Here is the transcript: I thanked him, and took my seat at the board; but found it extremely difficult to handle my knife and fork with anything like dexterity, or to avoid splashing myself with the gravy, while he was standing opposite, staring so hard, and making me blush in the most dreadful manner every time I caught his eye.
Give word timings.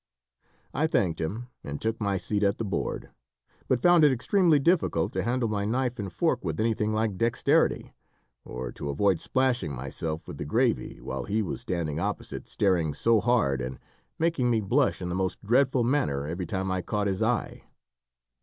I 0.73 0.87
thanked 0.87 1.21
him, 1.21 1.49
and 1.63 1.79
took 1.79 2.01
my 2.01 2.17
seat 2.17 2.41
at 2.41 2.57
the 2.57 2.65
board; 2.65 3.11
but 3.67 3.83
found 3.83 4.03
it 4.03 4.11
extremely 4.11 4.57
difficult 4.57 5.13
to 5.13 5.21
handle 5.21 5.47
my 5.47 5.63
knife 5.63 5.99
and 5.99 6.11
fork 6.11 6.43
with 6.43 6.59
anything 6.59 6.91
like 6.91 7.19
dexterity, 7.19 7.93
or 8.43 8.71
to 8.71 8.89
avoid 8.89 9.21
splashing 9.21 9.71
myself 9.75 10.27
with 10.27 10.39
the 10.39 10.43
gravy, 10.45 10.99
while 10.99 11.25
he 11.25 11.43
was 11.43 11.61
standing 11.61 11.99
opposite, 11.99 12.47
staring 12.47 12.95
so 12.95 13.19
hard, 13.21 13.61
and 13.61 13.77
making 14.17 14.49
me 14.49 14.59
blush 14.59 15.03
in 15.03 15.09
the 15.09 15.13
most 15.13 15.39
dreadful 15.45 15.83
manner 15.83 16.25
every 16.25 16.47
time 16.47 16.71
I 16.71 16.81
caught 16.81 17.05
his 17.05 17.21
eye. 17.21 17.65